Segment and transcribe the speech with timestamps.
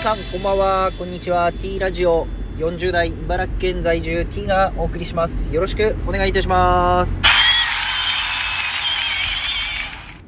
[0.00, 1.52] 皆さんこんばんはこんにちは。
[1.52, 2.26] T ラジオ
[2.56, 5.52] 40代茨城県在住 T がお送りします。
[5.52, 7.20] よろしくお願いいたします。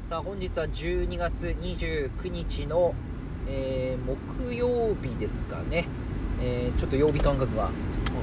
[0.07, 2.93] さあ本日は12月29日の、
[3.47, 5.87] えー、木曜日ですかね、
[6.39, 7.71] えー、ちょっと曜日感覚がわ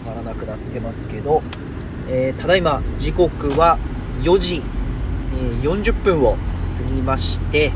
[0.06, 1.42] からなくなってますけど、
[2.08, 3.76] えー、ただいま時刻は
[4.22, 4.62] 4時、
[5.34, 6.36] え40分を
[6.78, 7.72] 過ぎまして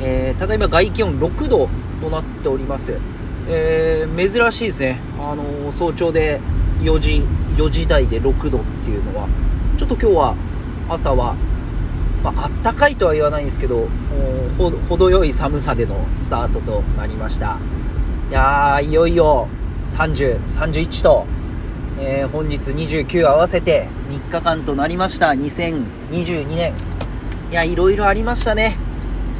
[0.00, 1.68] えー、ただいま外気温6度
[2.02, 2.98] となっております、
[3.48, 6.40] えー、珍しいですね、あのー、早朝で
[6.82, 7.22] 4時
[7.56, 9.28] ,4 時台で6度っていうのは
[9.78, 10.36] ちょっと今日は
[10.88, 11.36] 朝は、
[12.22, 13.88] まあったかいとは言わないんですけど
[14.88, 17.58] 程よい寒さでのスタートとなりました。
[18.30, 19.48] いやーいよいよ
[19.86, 21.26] 30、31と、
[21.98, 25.28] えー、本日29合わせて3日間となりました。
[25.28, 26.74] 2022年。
[27.50, 28.76] いやいろいろありましたね。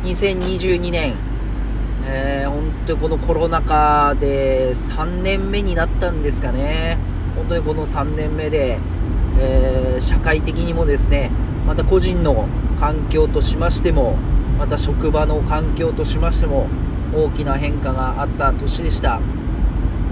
[0.05, 1.15] 2022年、
[2.05, 6.99] えー、本当にこのコロナ禍で3年目になったんですかね、
[7.37, 8.79] 本当にこの3年目で、
[9.39, 11.31] えー、社会的にもですね、
[11.67, 12.49] また個人の
[12.81, 14.17] 環境としましても、
[14.59, 16.69] また職場の環境としましても、
[17.15, 19.21] 大きな変化があった年でした。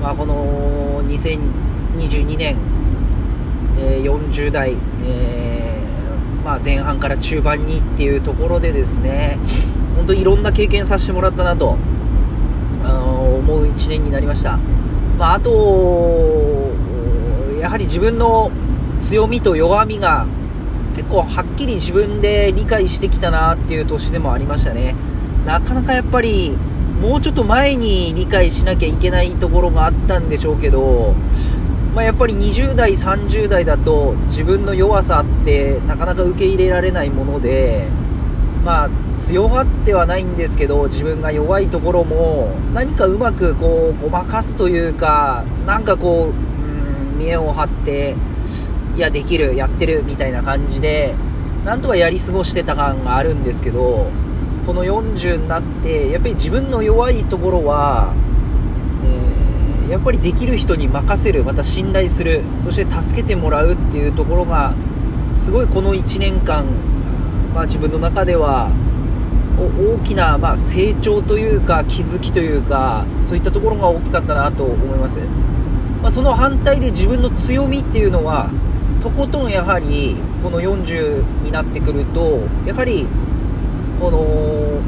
[0.00, 2.56] まあ、この2022年、
[3.78, 9.38] えー、40代、えー、まあ、前半から中盤にっていうところでですね、
[10.10, 11.76] 当にいろんな経験させてもらったなと、
[12.84, 14.58] あの思う1年になりました。
[15.18, 16.72] まあ、あと、
[17.60, 18.50] やはり自分の
[19.00, 20.26] 強みと弱みが
[20.96, 24.94] 結構はっきり自分で理解してきたなっていう年でもありましたね。
[25.46, 26.56] なかなかやっぱり
[27.00, 31.14] もうちょっと前に理解しなきゃいけないところがあったんでしょうけど、
[31.94, 37.86] まあ、やっぱり20代、30代だと自分の弱さってなかなか受け入れられないもので、
[38.64, 46.32] まあ、強がってはないんですけど自分が弱いところも何かうまくこうごまかすというかなんかこう、う
[47.14, 48.14] ん、見栄を張って
[48.96, 51.14] いやできるやってるみたいな感じで
[51.64, 54.10] なんとかやり過ごしてた感があるんですけど
[54.66, 58.14] この40になってやっぱり自分の弱いところは、
[59.84, 64.74] えー、やっぱりできる人に任せるまた信頼するそして助けてもらうっていうところが
[65.34, 66.66] すごいこの1年間
[67.54, 68.70] まあ、自分の中では
[69.58, 75.18] 大きな、まあ、成長というか気づきというかそういったところが大きかったなと思います、
[76.00, 78.50] まあ、その反対で自分の強みっていうのは
[79.02, 83.06] とことんやはりこの40になってくるとやはり
[84.00, 84.80] この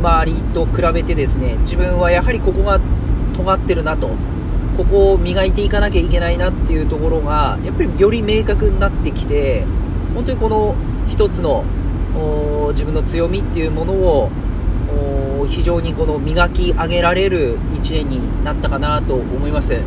[0.00, 2.80] 周りと比べてですね自分はやはりここが
[3.34, 4.10] 尖ってるなと
[4.76, 9.64] ここを磨いていかなきゃいけないなっていうところがやっぱりより明確になってきて
[10.14, 10.76] 本当にこの
[11.08, 11.64] 一つの
[12.70, 14.30] 自分の強みっていうものを
[15.48, 19.80] 非常にこの磨き上げられる1年になったかなと思います。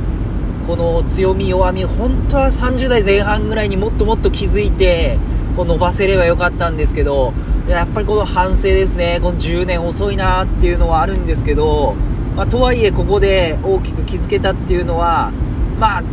[0.67, 5.17] この強み弱み本当は30代前半ぐらいにもっともっと気づいて
[5.55, 7.33] こう伸ばせればよかったんですけど
[7.67, 9.19] やっぱりこの反省ですね。
[9.21, 11.95] この10年遅いなっていうのはあるんですけど、
[12.35, 15.31] まあ、とはいえここで大きく気づけたっていうのは
[15.79, 16.03] まあ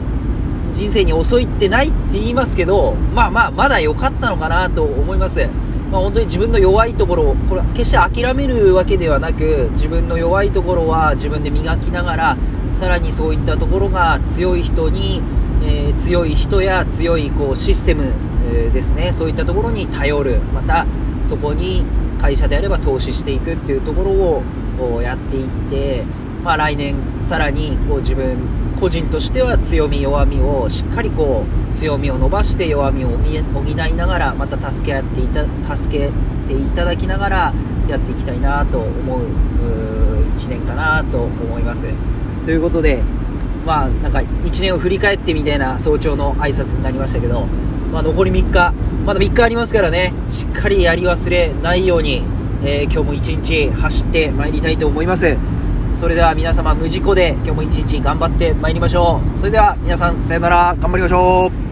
[0.73, 5.47] 人生に遅いってないって言いますけど、まあまあ、まだ良かったのかなと思います。
[5.91, 12.37] まあ、本当に自分の弱いところを、これ決して諦めるわけではなく、自分の弱いところは自分で磨きながら、
[12.75, 15.23] さらにそういったところが強い人に、
[15.63, 18.13] えー、強い人や強いこうシステム、
[18.53, 20.87] えー、ですね、そういったところに頼る、また
[21.25, 21.85] そこに
[22.21, 24.11] 会社であれば投資していくっていうところ
[24.85, 26.05] をやっていって、
[26.45, 28.37] まあ、来年さらにこう自分
[28.79, 36.13] 個人としては強み弱みをしっかりこう強みを伸ばして弱みを補いながらまた助け合っていた助け
[36.47, 37.55] ていただきながら
[37.89, 39.27] やっていきたいなと思う
[40.37, 41.87] 1年かなと思います。
[42.45, 43.03] ということで
[43.67, 47.47] まあなんか1年を振り返ってみたいな早朝の挨拶になりましたけど、
[47.93, 48.73] まあ、残り3日
[49.05, 50.13] まだ3日ありますからね。
[50.29, 52.23] しっかりやり忘れないように、
[52.63, 55.37] えー、今日も1日走ってまいりたいと思います。
[55.95, 59.39] それでは皆様無事故で今日も一日頑張ってまいりましょう。
[59.39, 60.77] それでは皆さんさよなら。
[60.79, 61.68] 頑張りましょう。